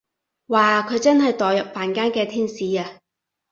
[0.47, 3.01] 哇佢真係墮入凡間嘅天使啊